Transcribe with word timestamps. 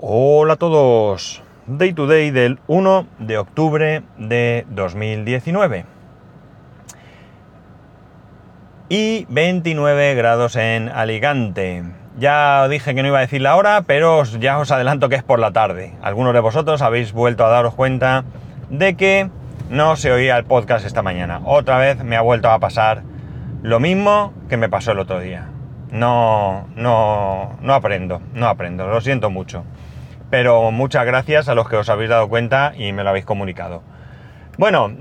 Hola 0.00 0.52
a 0.52 0.56
todos. 0.56 1.42
Day 1.66 1.92
to 1.92 2.06
day 2.06 2.30
del 2.30 2.60
1 2.68 3.08
de 3.18 3.36
octubre 3.36 4.04
de 4.16 4.64
2019. 4.70 5.86
Y 8.88 9.26
29 9.28 10.14
grados 10.14 10.54
en 10.54 10.88
Alicante. 10.88 11.82
Ya 12.16 12.68
dije 12.68 12.94
que 12.94 13.02
no 13.02 13.08
iba 13.08 13.18
a 13.18 13.22
decir 13.22 13.42
la 13.42 13.56
hora, 13.56 13.82
pero 13.88 14.22
ya 14.22 14.60
os 14.60 14.70
adelanto 14.70 15.08
que 15.08 15.16
es 15.16 15.24
por 15.24 15.40
la 15.40 15.50
tarde. 15.50 15.96
Algunos 16.00 16.32
de 16.32 16.40
vosotros 16.40 16.80
habéis 16.80 17.12
vuelto 17.12 17.44
a 17.44 17.48
daros 17.48 17.74
cuenta 17.74 18.22
de 18.70 18.94
que 18.94 19.28
no 19.68 19.96
se 19.96 20.12
oía 20.12 20.36
el 20.36 20.44
podcast 20.44 20.86
esta 20.86 21.02
mañana. 21.02 21.40
Otra 21.44 21.76
vez 21.76 22.04
me 22.04 22.14
ha 22.14 22.20
vuelto 22.20 22.52
a 22.52 22.60
pasar 22.60 23.02
lo 23.62 23.80
mismo 23.80 24.32
que 24.48 24.58
me 24.58 24.68
pasó 24.68 24.92
el 24.92 25.00
otro 25.00 25.18
día. 25.18 25.48
No, 25.90 26.68
no, 26.76 27.58
no 27.62 27.74
aprendo, 27.74 28.20
no 28.32 28.46
aprendo, 28.46 28.86
lo 28.86 29.00
siento 29.00 29.28
mucho. 29.28 29.64
Pero 30.30 30.70
muchas 30.70 31.06
gracias 31.06 31.48
a 31.48 31.54
los 31.54 31.68
que 31.68 31.76
os 31.76 31.88
habéis 31.88 32.10
dado 32.10 32.28
cuenta 32.28 32.72
y 32.76 32.92
me 32.92 33.02
lo 33.02 33.10
habéis 33.10 33.24
comunicado. 33.24 33.82
Bueno, 34.58 34.92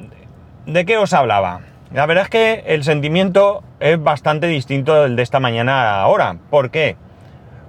¿de 0.66 0.86
qué 0.86 0.98
os 0.98 1.14
hablaba? 1.14 1.62
La 1.94 2.06
verdad 2.06 2.26
es 2.26 2.30
que 2.30 2.64
el 2.68 2.84
sentimiento 2.84 3.64
es 3.80 4.02
bastante 4.02 4.48
distinto 4.48 5.02
del 5.02 5.16
de 5.16 5.24
esta 5.24 5.40
mañana 5.40 6.02
ahora. 6.02 6.36
¿Por 6.50 6.70
qué? 6.70 6.98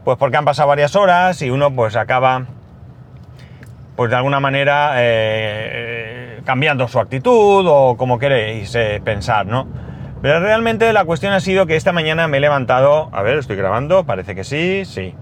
Pues 0.05 0.19
porque 0.19 0.37
han 0.37 0.45
pasado 0.45 0.69
varias 0.69 0.97
horas 0.97 1.41
y 1.43 1.51
uno 1.51 1.71
pues 1.75 1.97
acaba, 1.97 2.47
pues 3.97 4.11
de 4.11 4.17
alguna 4.17 4.41
manera, 4.41 4.93
eh, 4.97 6.41
cambiando 6.45 6.89
su 6.89 6.99
actitud 6.99 7.67
o 7.69 7.97
como 7.97 8.19
queréis 8.19 8.75
eh, 8.75 9.01
pensar, 9.05 9.47
¿no? 9.47 9.69
Pero 10.21 10.41
realmente 10.41 10.93
la 10.93 11.05
cuestión 11.05 11.33
ha 11.33 11.41
sido 11.41 11.67
que 11.67 11.77
esta 11.77 11.93
mañana 11.93 12.27
me 12.27 12.39
he 12.39 12.41
levantado, 12.41 13.09
a 13.13 13.23
ver, 13.23 13.39
estoy 13.39 13.57
grabando, 13.57 14.05
parece 14.05 14.35
que 14.35 14.43
sí, 14.43 14.85
sí. 14.85 15.15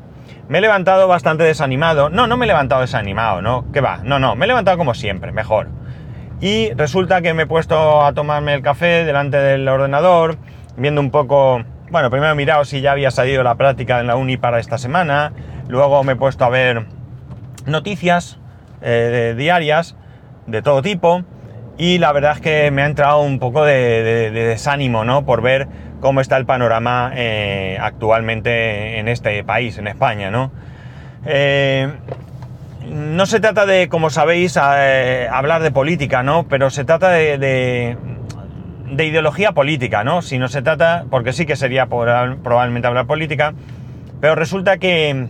Me 0.48 0.58
he 0.58 0.60
levantado 0.60 1.08
bastante 1.08 1.44
desanimado. 1.44 2.08
No, 2.08 2.26
no 2.26 2.36
me 2.36 2.44
he 2.44 2.48
levantado 2.48 2.80
desanimado, 2.80 3.42
¿no? 3.42 3.70
¿Qué 3.72 3.80
va? 3.80 4.00
No, 4.04 4.18
no, 4.18 4.36
me 4.36 4.44
he 4.44 4.48
levantado 4.48 4.78
como 4.78 4.94
siempre, 4.94 5.32
mejor. 5.32 5.68
Y 6.40 6.72
resulta 6.74 7.22
que 7.22 7.34
me 7.34 7.44
he 7.44 7.46
puesto 7.46 8.04
a 8.04 8.12
tomarme 8.12 8.54
el 8.54 8.62
café 8.62 9.04
delante 9.04 9.38
del 9.38 9.66
ordenador, 9.68 10.36
viendo 10.76 11.00
un 11.00 11.10
poco... 11.10 11.62
Bueno, 11.90 12.10
primero 12.10 12.32
he 12.32 12.36
mirado 12.36 12.64
si 12.64 12.80
ya 12.80 12.92
había 12.92 13.10
salido 13.10 13.42
la 13.42 13.54
práctica 13.54 14.00
en 14.00 14.06
la 14.06 14.16
uni 14.16 14.36
para 14.36 14.58
esta 14.58 14.78
semana. 14.78 15.32
Luego 15.68 16.02
me 16.04 16.12
he 16.12 16.16
puesto 16.16 16.44
a 16.44 16.48
ver 16.48 16.86
noticias 17.64 18.38
eh, 18.82 19.34
diarias 19.36 19.96
de 20.46 20.62
todo 20.62 20.82
tipo 20.82 21.24
y 21.78 21.98
la 21.98 22.12
verdad 22.12 22.32
es 22.32 22.40
que 22.40 22.70
me 22.70 22.82
ha 22.82 22.86
entrado 22.86 23.20
un 23.20 23.38
poco 23.38 23.64
de, 23.64 24.30
desánimo, 24.30 25.04
¿no? 25.04 25.26
Por 25.26 25.42
ver 25.42 25.68
cómo 26.00 26.20
está 26.20 26.36
el 26.36 26.46
panorama 26.46 27.12
eh, 27.14 27.78
actualmente 27.80 28.98
en 28.98 29.08
este 29.08 29.42
país, 29.44 29.78
en 29.78 29.88
España, 29.88 30.30
¿no? 30.30 30.50
Eh, 31.24 31.90
no 32.88 33.26
se 33.26 33.40
trata 33.40 33.66
de, 33.66 33.88
como 33.88 34.10
sabéis, 34.10 34.58
eh, 34.62 35.28
hablar 35.30 35.62
de 35.62 35.70
política, 35.70 36.22
¿no? 36.22 36.46
Pero 36.48 36.70
se 36.70 36.84
trata 36.84 37.10
de, 37.10 37.38
de, 37.38 39.04
ideología 39.04 39.52
política, 39.52 40.04
¿no? 40.04 40.22
Si 40.22 40.38
no 40.38 40.48
se 40.48 40.62
trata, 40.62 41.04
porque 41.10 41.32
sí 41.32 41.46
que 41.46 41.56
sería 41.56 41.86
probablemente 41.86 42.86
hablar 42.86 43.06
política, 43.06 43.54
pero 44.20 44.36
resulta 44.36 44.78
que, 44.78 45.26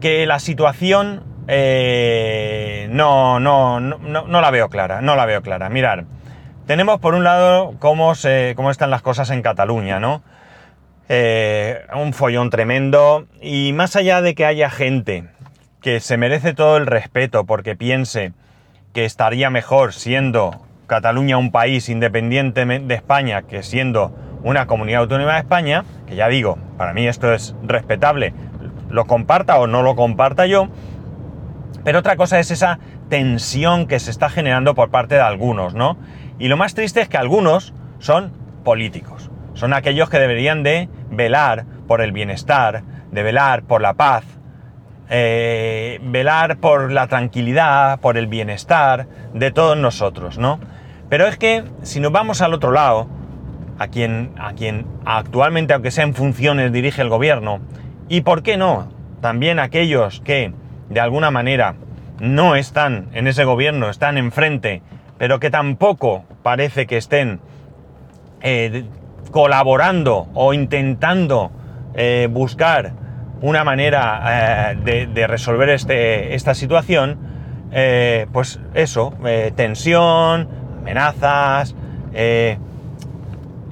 que 0.00 0.26
la 0.26 0.38
situación 0.38 1.24
no, 1.46 3.40
no, 3.40 3.80
no, 3.80 3.98
no, 3.98 4.40
la 4.40 4.50
veo 4.50 4.68
clara, 4.68 5.02
no 5.02 5.16
la 5.16 5.26
veo 5.26 5.42
clara. 5.42 5.68
Mirar, 5.68 6.04
tenemos 6.66 7.00
por 7.00 7.14
un 7.14 7.24
lado 7.24 7.74
cómo, 7.78 8.12
cómo 8.56 8.70
están 8.70 8.90
las 8.90 9.02
cosas 9.02 9.30
en 9.30 9.42
Cataluña, 9.42 10.00
¿no? 10.00 10.22
Eh, 11.08 11.84
un 11.94 12.14
follón 12.14 12.48
tremendo 12.48 13.26
y 13.42 13.72
más 13.74 13.94
allá 13.94 14.22
de 14.22 14.34
que 14.34 14.46
haya 14.46 14.70
gente 14.70 15.28
que 15.82 16.00
se 16.00 16.16
merece 16.16 16.54
todo 16.54 16.78
el 16.78 16.86
respeto 16.86 17.44
porque 17.44 17.76
piense 17.76 18.32
que 18.94 19.04
estaría 19.04 19.50
mejor 19.50 19.92
siendo 19.92 20.62
Cataluña 20.86 21.36
un 21.36 21.52
país 21.52 21.90
independiente 21.90 22.64
de 22.64 22.94
España 22.94 23.42
que 23.42 23.62
siendo 23.62 24.14
una 24.42 24.66
comunidad 24.66 25.02
autónoma 25.02 25.34
de 25.34 25.40
España, 25.40 25.84
que 26.06 26.16
ya 26.16 26.28
digo, 26.28 26.58
para 26.78 26.94
mí 26.94 27.06
esto 27.06 27.34
es 27.34 27.54
respetable, 27.62 28.32
lo 28.88 29.04
comparta 29.06 29.58
o 29.58 29.66
no 29.66 29.82
lo 29.82 29.96
comparta 29.96 30.46
yo, 30.46 30.68
pero 31.84 31.98
otra 31.98 32.16
cosa 32.16 32.38
es 32.38 32.50
esa 32.50 32.78
tensión 33.10 33.86
que 33.86 34.00
se 34.00 34.10
está 34.10 34.30
generando 34.30 34.74
por 34.74 34.90
parte 34.90 35.16
de 35.16 35.20
algunos, 35.20 35.74
¿no? 35.74 35.98
Y 36.38 36.48
lo 36.48 36.56
más 36.56 36.74
triste 36.74 37.00
es 37.00 37.08
que 37.08 37.16
algunos 37.16 37.74
son 37.98 38.32
políticos. 38.64 39.30
Son 39.54 39.72
aquellos 39.72 40.10
que 40.10 40.18
deberían 40.18 40.62
de 40.62 40.88
velar 41.10 41.64
por 41.86 42.00
el 42.00 42.12
bienestar, 42.12 42.82
de 43.12 43.22
velar 43.22 43.62
por 43.62 43.80
la 43.80 43.94
paz, 43.94 44.24
eh, 45.10 46.00
velar 46.02 46.56
por 46.56 46.90
la 46.90 47.06
tranquilidad, 47.06 48.00
por 48.00 48.16
el 48.16 48.26
bienestar 48.26 49.06
de 49.32 49.50
todos 49.50 49.76
nosotros, 49.76 50.38
¿no? 50.38 50.58
Pero 51.08 51.26
es 51.26 51.36
que 51.36 51.64
si 51.82 52.00
nos 52.00 52.10
vamos 52.10 52.40
al 52.40 52.54
otro 52.54 52.72
lado, 52.72 53.06
a 53.78 53.88
quien, 53.88 54.32
a 54.38 54.54
quien 54.54 54.86
actualmente, 55.04 55.74
aunque 55.74 55.90
sea 55.90 56.04
en 56.04 56.14
funciones, 56.14 56.72
dirige 56.72 57.02
el 57.02 57.08
gobierno, 57.08 57.60
y 58.08 58.22
por 58.22 58.42
qué 58.42 58.56
no, 58.56 58.88
también 59.20 59.58
aquellos 59.58 60.20
que 60.20 60.52
de 60.88 61.00
alguna 61.00 61.30
manera 61.30 61.74
no 62.20 62.56
están 62.56 63.08
en 63.12 63.26
ese 63.26 63.44
gobierno, 63.44 63.90
están 63.90 64.18
enfrente, 64.18 64.82
pero 65.18 65.40
que 65.40 65.50
tampoco 65.50 66.24
parece 66.42 66.86
que 66.86 66.96
estén 66.96 67.40
eh, 68.40 68.84
colaborando 69.30 70.28
o 70.34 70.54
intentando 70.54 71.50
eh, 71.94 72.28
buscar 72.30 72.92
una 73.40 73.64
manera 73.64 74.72
eh, 74.74 75.06
de, 75.12 75.26
resolver 75.26 75.68
este, 75.70 76.34
esta 76.34 76.54
situación, 76.54 77.18
pues 78.32 78.60
eso, 78.74 79.12
tensión, 79.56 80.48
amenazas. 80.80 81.74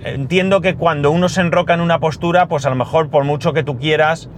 entiendo 0.05 0.61
que 0.61 0.75
cuando 0.75 1.13
uno 1.13 1.29
se 1.29 1.41
enroca 1.41 1.75
en 1.75 1.81
una 1.81 2.01
postura, 2.01 2.47
pues 2.47 2.67
a 2.67 2.71
lo 2.71 2.77
mejor 2.77 3.11
por 3.11 3.25
mucho 3.25 3.53
que 3.53 3.63
tú 3.63 3.79
quieras, 3.79 4.29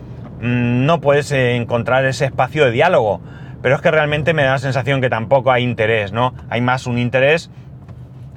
Mm, 0.44 0.84
no 0.84 1.00
puedes 1.00 1.32
encontrar 1.32 2.04
ese 2.04 2.26
espacio 2.26 2.66
de 2.66 2.70
diálogo. 2.70 3.22
Pero 3.64 3.76
es 3.76 3.80
que 3.80 3.90
realmente 3.90 4.34
me 4.34 4.42
da 4.42 4.50
la 4.50 4.58
sensación 4.58 5.00
que 5.00 5.08
tampoco 5.08 5.50
hay 5.50 5.62
interés, 5.62 6.12
¿no? 6.12 6.34
Hay 6.50 6.60
más 6.60 6.86
un 6.86 6.98
interés 6.98 7.50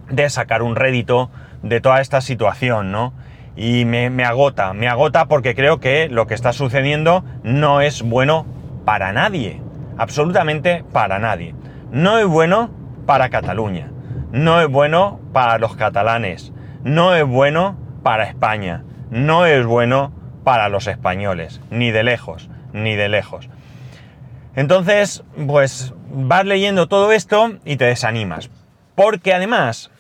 de 0.10 0.30
sacar 0.30 0.62
un 0.62 0.78
rédito 0.78 1.30
de 1.62 1.82
toda 1.82 2.00
esta 2.00 2.22
situación, 2.22 2.94
¿no? 2.94 3.12
Y 3.58 3.84
me, 3.84 4.24
agota, 4.24 4.72
me 4.72 4.88
agota 4.88 5.26
porque 5.26 5.54
creo 5.54 5.82
que 5.82 6.08
lo 6.08 6.28
que 6.28 6.34
está 6.34 6.54
sucediendo 6.54 7.26
no 7.44 7.82
es 7.82 8.04
bueno 8.04 8.46
para 8.86 9.12
nadie, 9.12 9.62
absolutamente 9.98 10.86
para 10.94 11.20
nadie. 11.20 11.54
No 11.92 12.20
es 12.20 12.26
bueno 12.26 12.70
para 13.06 13.28
Cataluña, 13.28 13.92
no 14.32 14.62
es 14.62 14.70
bueno 14.70 15.20
para 15.34 15.58
los 15.58 15.76
catalanes, 15.76 16.54
no 16.86 17.14
es 17.14 17.26
bueno 17.26 17.76
para 18.02 18.24
España, 18.24 18.86
no 19.10 19.46
es 19.46 19.66
bueno 19.66 20.14
para 20.46 20.70
los 20.70 20.88
españoles, 20.88 21.60
ni 21.70 21.92
de 21.92 22.04
lejos, 22.04 22.50
ni 22.72 22.96
de 22.96 23.10
lejos. 23.10 23.50
Entonces, 24.58 25.24
pues 25.46 25.94
vas 26.10 26.44
leyendo 26.44 26.88
todo 26.88 27.12
esto 27.12 27.60
y 27.64 27.78
te 27.78 27.86
desanimas. 27.86 28.50
Porque 28.96 29.36
además, 29.36 29.92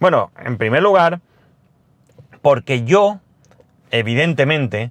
bueno, 0.00 0.32
en 0.44 0.58
primer 0.58 0.82
lugar, 0.82 1.20
porque 2.42 2.82
yo, 2.82 3.20
evidentemente, 3.92 4.90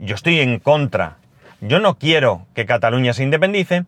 yo 0.00 0.16
estoy 0.16 0.40
en 0.40 0.58
contra. 0.58 1.18
Yo 1.60 1.78
no 1.78 1.96
quiero 1.96 2.48
que 2.52 2.66
Cataluña 2.66 3.12
se 3.12 3.22
independice, 3.22 3.84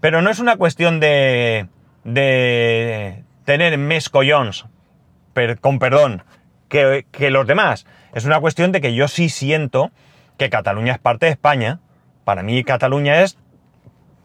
pero 0.00 0.22
no 0.22 0.30
es 0.30 0.38
una 0.38 0.56
cuestión 0.56 1.00
de, 1.00 1.66
de 2.04 3.24
tener 3.44 3.76
mes 3.76 4.08
collons, 4.08 4.66
con 5.60 5.80
perdón, 5.80 6.22
que 6.68 7.30
los 7.30 7.44
demás. 7.44 7.86
Es 8.14 8.24
una 8.24 8.38
cuestión 8.38 8.70
de 8.70 8.80
que 8.80 8.94
yo 8.94 9.08
sí 9.08 9.30
siento 9.30 9.90
que 10.38 10.48
Cataluña 10.48 10.92
es 10.92 11.00
parte 11.00 11.26
de 11.26 11.32
España. 11.32 11.80
Para 12.22 12.44
mí 12.44 12.62
Cataluña 12.62 13.22
es 13.22 13.36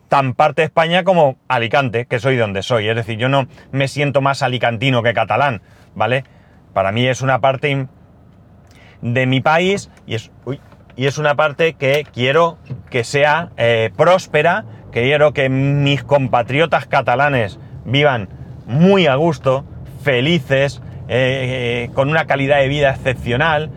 tan 0.07 0.33
parte 0.33 0.61
de 0.61 0.67
España 0.67 1.03
como 1.03 1.37
Alicante, 1.47 2.05
que 2.05 2.19
soy 2.19 2.37
donde 2.37 2.61
soy. 2.61 2.87
Es 2.87 2.95
decir, 2.95 3.17
yo 3.17 3.29
no 3.29 3.47
me 3.71 3.87
siento 3.87 4.21
más 4.21 4.41
alicantino 4.43 5.03
que 5.03 5.13
catalán, 5.13 5.61
¿vale? 5.95 6.23
Para 6.73 6.91
mí 6.91 7.07
es 7.07 7.21
una 7.21 7.39
parte 7.39 7.87
de 9.01 9.25
mi 9.25 9.41
país 9.41 9.89
y 10.05 10.15
es, 10.15 10.31
y 10.95 11.05
es 11.05 11.17
una 11.17 11.35
parte 11.35 11.73
que 11.73 12.05
quiero 12.13 12.57
que 12.89 13.03
sea 13.03 13.49
eh, 13.57 13.91
próspera, 13.95 14.65
que 14.91 15.01
quiero 15.03 15.33
que 15.33 15.49
mis 15.49 16.03
compatriotas 16.03 16.85
catalanes 16.85 17.59
vivan 17.85 18.29
muy 18.65 19.07
a 19.07 19.15
gusto, 19.15 19.65
felices, 20.03 20.81
eh, 21.07 21.89
con 21.93 22.09
una 22.09 22.25
calidad 22.25 22.59
de 22.59 22.67
vida 22.67 22.89
excepcional, 22.89 23.69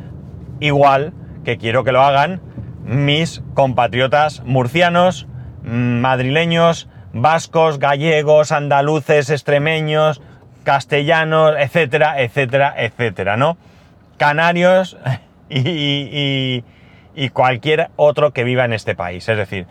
igual 0.61 1.13
que 1.45 1.59
quiero 1.59 1.85
que 1.85 1.93
lo 1.93 2.03
hagan 2.03 2.41
mis 2.85 3.43
compatriotas 3.55 4.43
murcianos, 4.45 5.27
madrileños, 5.69 6.88
vascos, 7.12 7.79
gallegos, 7.79 8.53
andaluces, 8.53 9.31
extremeños, 9.31 10.23
castellanos, 10.65 11.55
etcétera, 11.59 12.20
etcétera, 12.20 12.75
etcétera, 12.76 13.37
¿no? 13.37 13.56
Canarios 14.17 14.97
y, 15.49 16.65
y 17.19 17.31
cualquier 17.31 17.91
otro 17.97 18.32
que 18.32 18.44
viva 18.44 18.65
en 18.65 18.73
este 18.73 18.94
país. 18.94 19.29
Es 19.29 19.37
decir, 19.37 19.67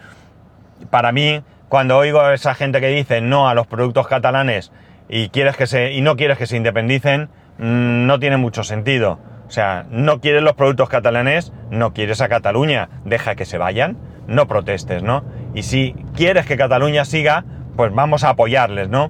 para 0.89 1.13
mí, 1.13 1.41
cuando 1.69 1.97
oigo 1.97 2.19
a 2.19 2.33
esa 2.33 2.53
gente 2.53 2.81
que 2.81 2.89
dice 2.89 3.21
no 3.21 3.47
a 3.47 3.53
los 3.53 3.67
productos 3.67 4.07
catalanes 4.07 4.71
y, 5.07 5.29
quieres 5.29 5.55
que 5.55 5.65
se, 5.65 5.94
y 5.94 6.01
no 6.01 6.17
quieres 6.17 6.38
que 6.38 6.45
se 6.45 6.57
independicen, 6.57 7.29
mm, 7.57 8.05
no 8.05 8.19
tiene 8.19 8.38
mucho 8.38 8.63
sentido. 8.63 9.19
O 9.47 9.51
sea, 9.51 9.85
no 9.89 10.19
quieres 10.19 10.44
los 10.44 10.55
productos 10.55 10.89
catalanes, 10.89 11.53
no 11.71 11.94
quieres 11.94 12.19
a 12.19 12.27
Cataluña, 12.27 12.89
deja 13.05 13.35
que 13.35 13.45
se 13.45 13.57
vayan, 13.57 13.97
no 14.27 14.45
protestes, 14.47 15.03
¿no? 15.03 15.23
Y 15.57 15.63
si 15.63 15.95
quieres 16.15 16.45
que 16.45 16.56
Cataluña 16.56 17.04
siga, 17.04 17.44
pues 17.75 17.92
vamos 17.92 18.24
a 18.24 18.30
apoyarles, 18.30 18.89
¿no? 18.89 19.09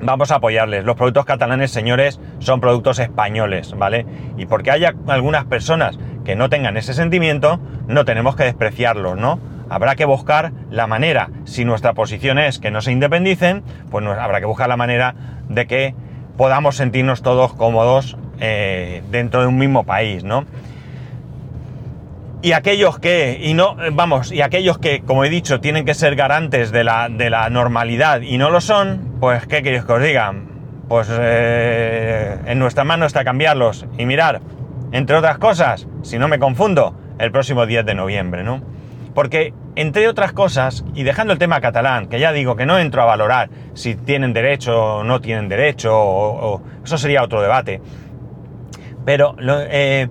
Vamos 0.00 0.30
a 0.30 0.36
apoyarles. 0.36 0.84
Los 0.84 0.94
productos 0.94 1.24
catalanes, 1.24 1.72
señores, 1.72 2.20
son 2.38 2.60
productos 2.60 3.00
españoles, 3.00 3.74
¿vale? 3.76 4.06
Y 4.36 4.46
porque 4.46 4.70
haya 4.70 4.94
algunas 5.08 5.44
personas 5.46 5.98
que 6.24 6.36
no 6.36 6.48
tengan 6.48 6.76
ese 6.76 6.94
sentimiento, 6.94 7.58
no 7.88 8.04
tenemos 8.04 8.36
que 8.36 8.44
despreciarlos, 8.44 9.16
¿no? 9.16 9.40
Habrá 9.68 9.96
que 9.96 10.04
buscar 10.04 10.52
la 10.70 10.86
manera, 10.86 11.30
si 11.42 11.64
nuestra 11.64 11.92
posición 11.92 12.38
es 12.38 12.60
que 12.60 12.70
no 12.70 12.80
se 12.80 12.92
independicen, 12.92 13.64
pues 13.90 14.06
habrá 14.06 14.38
que 14.38 14.46
buscar 14.46 14.68
la 14.68 14.76
manera 14.76 15.16
de 15.48 15.66
que 15.66 15.96
podamos 16.36 16.76
sentirnos 16.76 17.22
todos 17.22 17.52
cómodos 17.52 18.16
eh, 18.38 19.02
dentro 19.10 19.40
de 19.40 19.48
un 19.48 19.58
mismo 19.58 19.82
país, 19.82 20.22
¿no? 20.22 20.44
Y 22.44 22.52
aquellos 22.52 22.98
que, 22.98 23.38
y 23.40 23.54
no, 23.54 23.76
vamos, 23.92 24.32
y 24.32 24.42
aquellos 24.42 24.78
que, 24.78 25.02
como 25.02 25.24
he 25.24 25.28
dicho, 25.28 25.60
tienen 25.60 25.84
que 25.84 25.94
ser 25.94 26.16
garantes 26.16 26.72
de 26.72 26.82
la, 26.82 27.08
de 27.08 27.30
la 27.30 27.48
normalidad 27.50 28.20
y 28.20 28.36
no 28.36 28.50
lo 28.50 28.60
son, 28.60 29.16
pues, 29.20 29.46
¿qué 29.46 29.62
queréis 29.62 29.84
que 29.84 29.92
os 29.92 30.02
diga? 30.02 30.34
Pues 30.88 31.08
eh, 31.12 32.38
en 32.46 32.58
nuestra 32.58 32.82
mano 32.82 33.06
está 33.06 33.22
cambiarlos. 33.22 33.86
Y 33.96 34.06
mirar, 34.06 34.40
entre 34.90 35.16
otras 35.16 35.38
cosas, 35.38 35.86
si 36.02 36.18
no 36.18 36.26
me 36.26 36.40
confundo, 36.40 36.96
el 37.20 37.30
próximo 37.30 37.64
10 37.64 37.86
de 37.86 37.94
noviembre, 37.94 38.42
¿no? 38.42 38.60
Porque, 39.14 39.54
entre 39.76 40.08
otras 40.08 40.32
cosas, 40.32 40.84
y 40.94 41.04
dejando 41.04 41.32
el 41.32 41.38
tema 41.38 41.60
catalán, 41.60 42.08
que 42.08 42.18
ya 42.18 42.32
digo 42.32 42.56
que 42.56 42.66
no 42.66 42.76
entro 42.76 43.02
a 43.02 43.04
valorar 43.04 43.50
si 43.74 43.94
tienen 43.94 44.32
derecho 44.32 44.96
o 44.96 45.04
no 45.04 45.20
tienen 45.20 45.48
derecho, 45.48 45.92
o, 45.94 46.60
eso 46.84 46.98
sería 46.98 47.22
otro 47.22 47.40
debate, 47.40 47.80
pero 49.04 49.36
eh, 49.40 50.08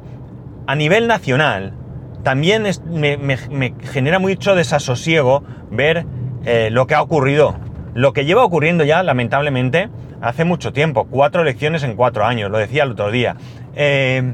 a 0.66 0.76
nivel 0.76 1.08
nacional, 1.08 1.74
también 2.24 2.64
me, 2.90 3.74
genera 3.92 4.20
mucho 4.20 4.56
desasosiego 4.56 5.44
ver 5.70 6.06
eh, 6.46 6.70
lo 6.72 6.88
que 6.88 6.96
ha 6.96 7.02
ocurrido. 7.02 7.56
Lo 7.94 8.14
que 8.14 8.26
lleva 8.26 8.44
ocurriendo 8.44 8.84
ya, 8.84 9.04
lamentablemente, 9.04 9.90
hace 10.22 10.46
mucho 10.46 10.72
tiempo. 10.72 11.06
Cuatro 11.06 11.42
elecciones 11.42 11.84
en 11.84 11.96
cuatro 11.96 12.26
años, 12.26 12.50
lo 12.50 12.58
decía 12.58 12.84
el 12.84 12.92
otro 12.92 13.12
día. 13.12 13.36
Eh, 13.76 14.34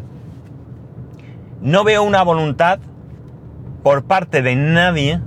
no 1.61 1.83
veo 1.83 2.03
una 2.03 2.23
voluntad 2.23 2.79
por 3.83 4.03
parte 4.03 4.41
de 4.41 4.55
nadie, 4.55 5.21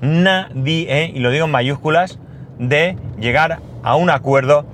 nadie, 0.00 1.12
y 1.14 1.18
lo 1.18 1.30
digo 1.30 1.46
en 1.46 1.50
mayúsculas, 1.50 2.18
de 2.58 2.96
llegar 3.20 3.58
a 3.82 3.96
un 3.96 4.10
acuerdo 4.10 4.64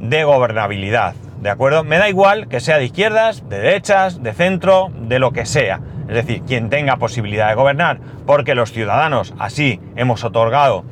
de 0.00 0.24
gobernabilidad. 0.24 1.14
¿De 1.40 1.50
acuerdo? 1.50 1.84
Me 1.84 1.98
da 1.98 2.08
igual 2.08 2.48
que 2.48 2.60
sea 2.60 2.78
de 2.78 2.86
izquierdas, 2.86 3.48
de 3.48 3.58
derechas, 3.60 4.22
de 4.22 4.32
centro, 4.32 4.90
de 4.94 5.18
lo 5.18 5.32
que 5.32 5.46
sea. 5.46 5.80
Es 6.08 6.14
decir, 6.14 6.42
quien 6.42 6.70
tenga 6.70 6.96
posibilidad 6.96 7.48
de 7.48 7.54
gobernar, 7.54 8.00
porque 8.26 8.54
los 8.54 8.72
ciudadanos 8.72 9.34
así 9.38 9.80
hemos 9.94 10.24
otorgado 10.24 10.84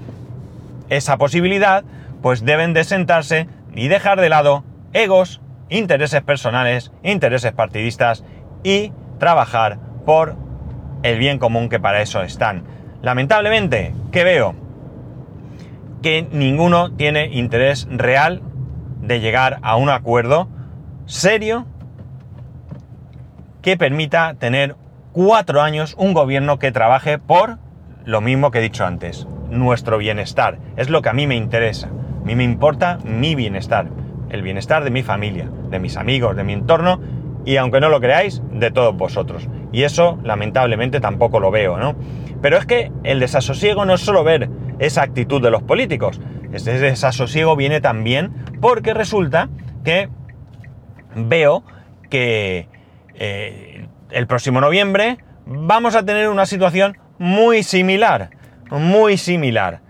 esa 0.91 1.17
posibilidad, 1.17 1.85
pues 2.23 2.45
deben 2.45 2.75
de 2.75 2.85
sentarse 2.85 3.49
y 3.75 3.89
dejar 3.89 4.21
de 4.21 4.29
lado 4.29 4.65
egos, 4.93 5.41
intereses 5.69 6.23
personales, 6.23 6.93
intereses 7.03 7.53
partidistas 7.53 8.25
y 8.63 8.93
trabajar 9.19 9.79
por 10.05 10.37
el 11.03 11.19
bien 11.19 11.39
común 11.39 11.69
que 11.69 11.81
para 11.81 12.03
eso 12.03 12.23
están. 12.23 12.65
Lamentablemente, 13.03 13.95
¿qué 14.13 14.25
veo? 14.25 14.55
Que 16.03 16.27
ninguno 16.31 16.93
tiene 16.93 17.27
interés 17.27 17.89
real 17.91 18.43
de 19.01 19.21
llegar 19.21 19.59
a 19.63 19.77
un 19.77 19.89
acuerdo 19.89 20.49
serio 21.07 21.67
que 23.63 23.77
permita 23.77 24.35
tener 24.35 24.77
cuatro 25.17 25.63
años 25.63 25.95
un 25.97 26.13
gobierno 26.13 26.59
que 26.59 26.73
trabaje 26.73 27.19
por 27.19 27.57
lo 28.05 28.21
mismo 28.21 28.51
que 28.51 28.59
he 28.59 28.63
dicho 28.63 28.85
antes, 28.85 29.27
nuestro 29.49 29.97
bienestar. 29.97 30.59
Es 30.77 30.91
lo 30.91 31.01
que 31.01 31.09
a 31.09 31.15
mí 31.15 31.27
me 31.27 31.37
interesa. 31.37 31.87
A 31.87 32.25
mí 32.27 32.37
me 32.37 32.45
importa 32.45 32.99
mi 33.03 33.35
bienestar, 33.35 33.89
el 34.29 34.43
bienestar 34.43 34.85
de 34.85 34.91
mi 34.91 35.03
familia, 35.03 35.49
de 35.71 35.79
mis 35.79 35.97
amigos, 35.97 36.37
de 36.37 36.45
mi 36.45 36.53
entorno 36.53 37.01
y 37.47 37.57
aunque 37.57 37.81
no 37.81 37.89
lo 37.89 37.99
creáis, 37.99 38.43
de 38.53 38.71
todos 38.71 38.95
vosotros. 38.95 39.49
Y 39.73 39.85
eso 39.85 40.19
lamentablemente 40.23 41.01
tampoco 41.01 41.41
lo 41.41 41.51
veo, 41.51 41.79
¿no? 41.79 41.97
Pero 42.43 42.59
es 42.59 42.67
que 42.67 42.93
el 43.03 43.19
desasosiego 43.19 43.87
no 43.87 43.95
es 43.95 44.03
solo 44.03 44.23
ver 44.23 44.51
esa 44.81 45.01
actitud 45.01 45.41
de 45.41 45.51
los 45.51 45.63
políticos, 45.63 46.21
ese 46.53 46.79
desasosiego 46.79 47.57
viene 47.57 47.81
también 47.81 48.35
porque 48.61 48.93
resulta 48.93 49.49
que 49.83 50.11
veo 51.15 51.65
que 52.11 52.69
eh, 53.15 53.87
el 54.11 54.26
próximo 54.26 54.61
noviembre 54.61 55.19
vamos 55.47 55.94
a 55.94 56.05
tener 56.05 56.29
una 56.29 56.47
situación 56.47 56.99
muy 57.19 57.62
similar, 57.62 58.31
muy 58.70 59.17
similar. 59.17 59.81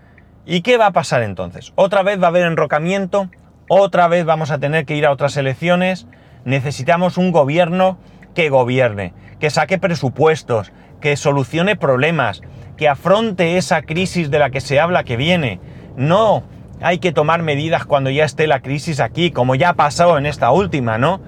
¿Y 0.45 0.61
qué 0.61 0.77
va 0.77 0.87
a 0.87 0.91
pasar 0.91 1.23
entonces? 1.23 1.73
¿Otra 1.75 2.03
vez 2.03 2.21
va 2.21 2.25
a 2.25 2.29
haber 2.29 2.45
enrocamiento? 2.45 3.29
¿Otra 3.67 4.07
vez 4.07 4.25
vamos 4.25 4.51
a 4.51 4.59
tener 4.59 4.85
que 4.85 4.95
ir 4.95 5.05
a 5.05 5.11
otras 5.11 5.35
elecciones? 5.35 6.07
Necesitamos 6.45 7.17
un 7.17 7.31
gobierno 7.31 7.97
que 8.33 8.49
gobierne, 8.49 9.13
que 9.39 9.49
saque 9.49 9.77
presupuestos, 9.77 10.71
que 11.01 11.17
solucione 11.17 11.75
problemas, 11.75 12.41
que 12.77 12.87
afronte 12.87 13.57
esa 13.57 13.81
crisis 13.81 14.31
de 14.31 14.39
la 14.39 14.51
que 14.51 14.61
se 14.61 14.79
habla 14.79 15.03
que 15.03 15.17
viene. 15.17 15.59
No 15.97 16.43
hay 16.81 16.99
que 16.99 17.11
tomar 17.11 17.41
medidas 17.41 17.85
cuando 17.85 18.09
ya 18.09 18.23
esté 18.23 18.47
la 18.47 18.61
crisis 18.61 18.99
aquí, 18.99 19.31
como 19.31 19.55
ya 19.55 19.69
ha 19.69 19.73
pasado 19.73 20.17
en 20.17 20.25
esta 20.25 20.51
última, 20.51 20.97
¿no? 20.97 21.19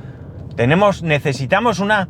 Tenemos, 0.56 1.04
necesitamos 1.04 1.80
una 1.80 2.08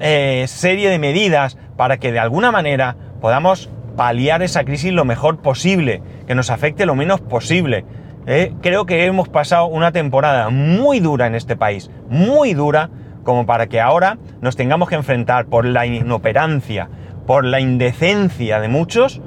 eh, 0.00 0.44
serie 0.48 0.90
de 0.90 0.98
medidas 0.98 1.56
para 1.76 1.98
que 1.98 2.12
de 2.12 2.18
alguna 2.18 2.50
manera 2.50 2.96
podamos 3.20 3.70
paliar 3.96 4.42
esa 4.42 4.64
crisis 4.64 4.92
lo 4.92 5.04
mejor 5.04 5.38
posible, 5.38 6.02
que 6.26 6.34
nos 6.34 6.50
afecte 6.50 6.86
lo 6.86 6.94
menos 6.94 7.20
posible. 7.20 7.84
Eh, 8.26 8.52
creo 8.62 8.86
que 8.86 9.06
hemos 9.06 9.28
pasado 9.28 9.66
una 9.66 9.90
temporada 9.90 10.50
muy 10.50 11.00
dura 11.00 11.26
en 11.26 11.34
este 11.34 11.56
país, 11.56 11.90
muy 12.08 12.54
dura, 12.54 12.90
como 13.24 13.44
para 13.44 13.66
que 13.66 13.80
ahora 13.80 14.18
nos 14.40 14.54
tengamos 14.54 14.88
que 14.88 14.94
enfrentar 14.94 15.46
por 15.46 15.64
la 15.64 15.86
inoperancia, 15.86 16.88
por 17.26 17.44
la 17.44 17.60
indecencia 17.60 18.60
de 18.60 18.68
muchos, 18.68 19.20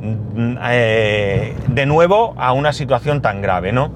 mm, 0.00 0.56
eh, 0.70 1.54
de 1.68 1.86
nuevo 1.86 2.34
a 2.38 2.52
una 2.52 2.72
situación 2.72 3.22
tan 3.22 3.40
grave, 3.40 3.72
¿no? 3.72 3.92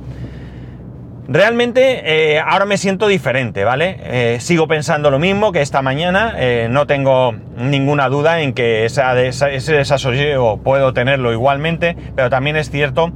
Realmente 1.28 2.34
eh, 2.34 2.40
ahora 2.40 2.64
me 2.64 2.76
siento 2.76 3.06
diferente, 3.06 3.62
¿vale? 3.62 3.96
Eh, 4.02 4.40
sigo 4.40 4.66
pensando 4.66 5.08
lo 5.08 5.20
mismo 5.20 5.52
que 5.52 5.60
esta 5.60 5.80
mañana, 5.80 6.34
eh, 6.36 6.66
no 6.68 6.88
tengo 6.88 7.32
ninguna 7.56 8.08
duda 8.08 8.40
en 8.40 8.54
que 8.54 8.84
ese 8.84 9.72
desasosiego 9.72 10.58
puedo 10.58 10.92
tenerlo 10.92 11.32
igualmente, 11.32 11.96
pero 12.16 12.28
también 12.28 12.56
es 12.56 12.70
cierto 12.70 13.12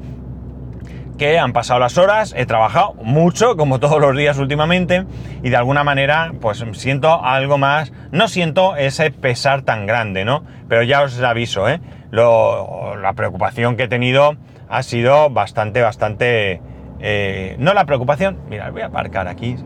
que 1.18 1.38
han 1.38 1.52
pasado 1.52 1.80
las 1.80 1.98
horas, 1.98 2.34
he 2.36 2.46
trabajado 2.46 2.94
mucho, 3.02 3.56
como 3.56 3.80
todos 3.80 4.00
los 4.00 4.16
días 4.16 4.38
últimamente, 4.38 5.04
y 5.42 5.50
de 5.50 5.56
alguna 5.56 5.82
manera, 5.82 6.32
pues 6.40 6.64
siento 6.72 7.24
algo 7.24 7.58
más, 7.58 7.92
no 8.12 8.28
siento 8.28 8.76
ese 8.76 9.10
pesar 9.10 9.62
tan 9.62 9.86
grande, 9.86 10.24
¿no? 10.24 10.44
Pero 10.68 10.84
ya 10.84 11.02
os 11.02 11.20
aviso, 11.20 11.68
¿eh? 11.68 11.80
la 12.12 13.12
preocupación 13.14 13.76
que 13.76 13.84
he 13.84 13.88
tenido 13.88 14.36
ha 14.68 14.82
sido 14.82 15.28
bastante, 15.28 15.82
bastante 15.82 16.60
eh, 17.00 17.56
no 17.58 17.74
la 17.74 17.84
preocupación, 17.84 18.38
mira, 18.48 18.70
voy 18.70 18.82
a 18.82 18.86
aparcar 18.86 19.28
aquí. 19.28 19.56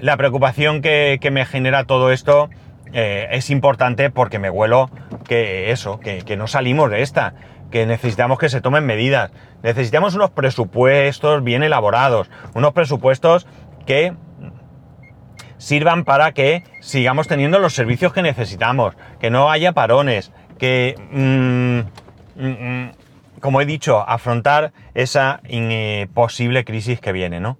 La 0.00 0.16
preocupación 0.16 0.82
que, 0.82 1.18
me 1.32 1.46
genera 1.46 1.84
todo 1.84 2.12
esto 2.12 2.50
eh, 2.92 3.28
es 3.30 3.50
importante 3.50 4.10
porque 4.10 4.38
me 4.38 4.50
huelo 4.50 4.90
que 5.26 5.70
eso, 5.70 6.00
que, 6.00 6.36
no 6.36 6.46
salimos 6.46 6.90
de 6.90 7.02
esta, 7.02 7.34
que 7.70 7.86
necesitamos 7.86 8.38
que 8.38 8.48
se 8.48 8.60
tomen 8.60 8.84
medidas. 8.84 9.30
Necesitamos 9.62 10.14
unos 10.14 10.30
presupuestos 10.30 11.42
bien 11.42 11.62
elaborados, 11.62 12.30
unos 12.54 12.72
presupuestos 12.72 13.46
que 13.86 14.12
sirvan 15.56 16.04
para 16.04 16.32
que 16.32 16.62
sigamos 16.80 17.28
teniendo 17.28 17.58
los 17.58 17.74
servicios 17.74 18.12
que 18.12 18.22
necesitamos, 18.22 18.94
que 19.18 19.30
no 19.30 19.50
haya 19.50 19.72
parones, 19.72 20.32
que... 20.58 20.94
Mm, 21.10 21.80
mm, 22.38 22.48
mm, 22.48 22.90
como 23.40 23.60
he 23.60 23.66
dicho, 23.66 24.04
afrontar 24.08 24.72
esa 24.94 25.40
posible 26.14 26.64
crisis 26.64 27.00
que 27.00 27.12
viene, 27.12 27.40
¿no? 27.40 27.58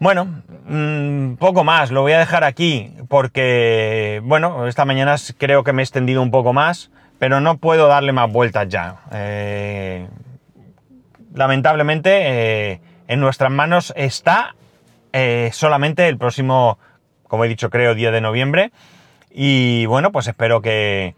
Bueno, 0.00 0.42
mm, 0.68 1.34
poco 1.34 1.64
más, 1.64 1.90
lo 1.90 2.02
voy 2.02 2.12
a 2.12 2.20
dejar 2.20 2.44
aquí 2.44 2.92
porque, 3.08 4.20
bueno, 4.24 4.68
esta 4.68 4.84
mañana 4.84 5.16
creo 5.38 5.64
que 5.64 5.72
me 5.72 5.82
he 5.82 5.84
extendido 5.84 6.22
un 6.22 6.30
poco 6.30 6.52
más, 6.52 6.92
pero 7.18 7.40
no 7.40 7.58
puedo 7.58 7.88
darle 7.88 8.12
más 8.12 8.30
vueltas 8.30 8.68
ya. 8.68 9.00
Eh, 9.12 10.06
lamentablemente, 11.34 12.10
eh, 12.12 12.80
en 13.08 13.20
nuestras 13.20 13.50
manos 13.50 13.92
está 13.96 14.54
eh, 15.12 15.50
solamente 15.52 16.06
el 16.06 16.16
próximo, 16.16 16.78
como 17.26 17.44
he 17.44 17.48
dicho, 17.48 17.68
creo, 17.68 17.96
día 17.96 18.12
de 18.12 18.20
noviembre. 18.20 18.70
Y 19.30 19.86
bueno, 19.86 20.12
pues 20.12 20.28
espero 20.28 20.62
que, 20.62 21.16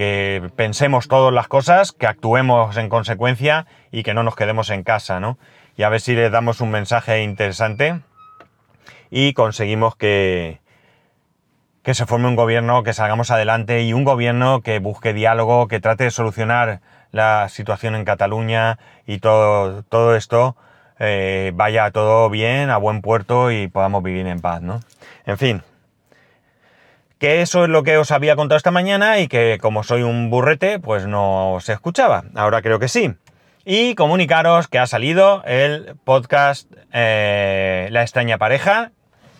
que 0.00 0.50
pensemos 0.56 1.08
todas 1.08 1.30
las 1.30 1.46
cosas, 1.46 1.92
que 1.92 2.06
actuemos 2.06 2.74
en 2.78 2.88
consecuencia 2.88 3.66
y 3.92 4.02
que 4.02 4.14
no 4.14 4.22
nos 4.22 4.34
quedemos 4.34 4.70
en 4.70 4.82
casa, 4.82 5.20
¿no? 5.20 5.36
Y 5.76 5.82
a 5.82 5.90
ver 5.90 6.00
si 6.00 6.14
les 6.14 6.32
damos 6.32 6.62
un 6.62 6.70
mensaje 6.70 7.22
interesante 7.22 8.00
y 9.10 9.34
conseguimos 9.34 9.96
que, 9.96 10.62
que 11.82 11.92
se 11.92 12.06
forme 12.06 12.28
un 12.28 12.34
gobierno, 12.34 12.82
que 12.82 12.94
salgamos 12.94 13.30
adelante 13.30 13.82
y 13.82 13.92
un 13.92 14.04
gobierno 14.04 14.62
que 14.62 14.78
busque 14.78 15.12
diálogo, 15.12 15.68
que 15.68 15.80
trate 15.80 16.04
de 16.04 16.10
solucionar 16.10 16.80
la 17.10 17.50
situación 17.50 17.94
en 17.94 18.06
Cataluña 18.06 18.78
y 19.06 19.18
todo, 19.18 19.82
todo 19.82 20.16
esto 20.16 20.56
eh, 20.98 21.52
vaya 21.54 21.90
todo 21.90 22.30
bien, 22.30 22.70
a 22.70 22.78
buen 22.78 23.02
puerto 23.02 23.50
y 23.50 23.68
podamos 23.68 24.02
vivir 24.02 24.26
en 24.26 24.40
paz, 24.40 24.62
¿no? 24.62 24.80
En 25.26 25.36
fin, 25.36 25.62
que 27.20 27.42
eso 27.42 27.64
es 27.64 27.70
lo 27.70 27.82
que 27.82 27.98
os 27.98 28.12
había 28.12 28.34
contado 28.34 28.56
esta 28.56 28.70
mañana 28.70 29.18
y 29.18 29.28
que 29.28 29.58
como 29.60 29.82
soy 29.82 30.02
un 30.02 30.30
burrete, 30.30 30.80
pues 30.80 31.06
no 31.06 31.58
se 31.60 31.74
escuchaba. 31.74 32.24
Ahora 32.34 32.62
creo 32.62 32.78
que 32.78 32.88
sí. 32.88 33.14
Y 33.66 33.94
comunicaros 33.94 34.68
que 34.68 34.78
ha 34.78 34.86
salido 34.86 35.44
el 35.44 35.96
podcast 36.02 36.72
eh, 36.94 37.88
La 37.90 38.00
extraña 38.00 38.38
pareja, 38.38 38.92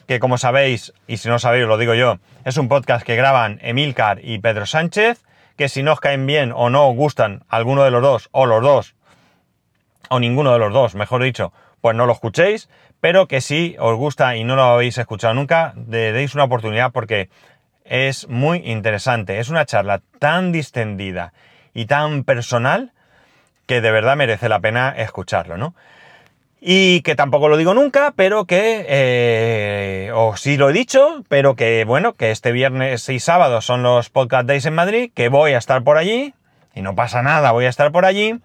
que 0.07 0.21
como 0.21 0.37
sabéis, 0.37 0.93
y 1.07 1.17
si 1.17 1.31
no 1.31 1.39
sabéis 1.39 1.67
lo 1.67 1.79
digo 1.79 1.95
yo, 1.95 2.19
es 2.45 2.59
un 2.59 2.69
podcast 2.69 3.05
que 3.05 3.17
graban 3.17 3.59
Emilcar 3.63 4.21
y 4.23 4.39
Pedro 4.41 4.67
Sánchez, 4.67 5.25
que 5.57 5.71
si 5.71 5.83
no 5.83 5.95
os 5.95 6.01
caen 6.01 6.27
bien 6.27 6.53
o 6.55 6.69
no 6.69 6.87
os 6.87 6.95
gustan 6.95 7.45
alguno 7.49 7.83
de 7.83 7.91
los 7.91 8.03
dos, 8.03 8.29
o 8.33 8.45
los 8.45 8.63
dos, 8.63 8.95
o 10.11 10.21
ninguno 10.21 10.53
de 10.53 10.59
los 10.59 10.73
dos, 10.73 10.95
mejor 10.95 11.23
dicho, 11.23 11.55
pues 11.81 11.97
no 11.97 12.05
lo 12.05 12.13
escuchéis, 12.13 12.69
pero 13.01 13.27
que 13.27 13.41
si 13.41 13.77
os 13.79 13.97
gusta 13.97 14.37
y 14.37 14.45
no 14.45 14.57
lo 14.57 14.65
habéis 14.65 14.99
escuchado 14.99 15.33
nunca, 15.33 15.73
deis 15.77 16.35
una 16.35 16.45
oportunidad 16.45 16.93
porque 16.93 17.31
es 17.91 18.29
muy 18.29 18.59
interesante. 18.65 19.41
Es 19.41 19.51
una 19.51 19.67
charla 19.67 20.01
tan 20.21 20.53
distendida 20.53 21.35
y 21.75 21.87
tan 21.87 22.25
personal 22.25 22.93
que 23.67 23.81
de 23.81 23.91
verdad 23.91 24.17
merece 24.17 24.49
la 24.49 24.61
pena 24.61 24.95
escucharlo, 24.97 25.59
¿no? 25.59 25.75
Y 26.61 27.01
que 27.03 27.17
tampoco 27.17 27.49
lo 27.49 27.57
digo 27.57 27.75
nunca, 27.75 28.13
pero 28.15 28.45
que, 28.45 28.85
eh, 28.89 30.13
o 30.15 30.37
sí 30.37 30.57
lo 30.57 30.71
he 30.71 30.73
dicho, 30.73 31.25
pero 31.29 31.57
que 31.57 31.85
bueno, 31.85 32.13
que 32.13 32.31
este 32.31 32.53
viernes 32.53 33.09
y 33.09 33.19
sábado 33.19 33.61
son 33.61 33.83
los 33.83 34.09
Podcast 34.11 34.47
Days 34.47 34.67
en 34.67 34.75
Madrid, 34.75 35.11
que 35.15 35.29
voy 35.29 35.53
a 35.53 35.59
estar 35.59 35.83
por 35.83 35.97
allí, 35.97 36.35
y 36.75 36.83
no 36.83 36.95
pasa 36.95 37.23
nada, 37.23 37.53
voy 37.53 37.65
a 37.65 37.71
estar 37.71 37.91
por 37.93 38.05
allí, 38.05 38.39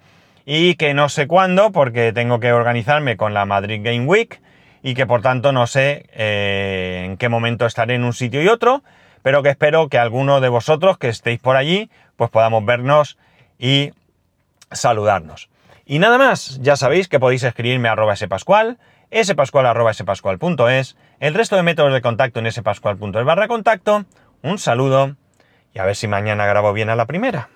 y 0.46 0.76
que 0.76 0.94
no 0.94 1.10
sé 1.10 1.28
cuándo, 1.28 1.72
porque 1.72 2.14
tengo 2.14 2.40
que 2.40 2.54
organizarme 2.54 3.18
con 3.18 3.34
la 3.34 3.46
Madrid 3.46 3.82
Game 3.84 4.06
Week, 4.06 4.42
y 4.82 4.94
que 4.94 5.06
por 5.06 5.22
tanto 5.22 5.52
no 5.52 5.68
sé 5.68 6.06
eh, 6.14 7.04
en 7.06 7.18
qué 7.18 7.28
momento 7.28 7.66
estaré 7.66 7.96
en 7.96 8.06
un 8.06 8.14
sitio 8.14 8.42
y 8.42 8.48
otro, 8.48 8.82
pero 9.26 9.42
que 9.42 9.50
espero 9.50 9.90
que 9.90 9.98
alguno 9.98 10.40
de 10.40 10.50
vosotros 10.50 11.00
que 11.00 11.10
estéis 11.10 11.40
por 11.40 11.56
allí, 11.56 11.90
pues 12.16 12.30
podamos 12.30 12.64
vernos 12.64 13.18
y 13.58 13.92
saludarnos. 14.70 15.50
Y 15.84 15.98
nada 15.98 16.20
más, 16.20 16.60
ya 16.62 16.76
sabéis 16.76 17.08
que 17.08 17.20
podéis 17.20 17.42
escribirme 17.42 17.90
a 17.90 17.94
arroba 17.94 18.16
spascual, 18.16 18.78
spascual 19.24 19.66
arroba 19.66 19.94
el 19.94 21.34
resto 21.34 21.56
de 21.56 21.64
métodos 21.64 21.92
de 21.92 22.02
contacto 22.04 22.40
en 22.40 22.52
spascual.es 22.52 23.26
barra 23.26 23.48
contacto, 23.48 24.06
un 24.44 24.60
saludo 24.60 25.16
y 25.74 25.80
a 25.80 25.86
ver 25.86 25.96
si 25.96 26.08
mañana 26.08 26.46
grabo 26.46 26.72
bien 26.72 26.92
a 26.92 26.96
la 26.96 27.08
primera. 27.08 27.50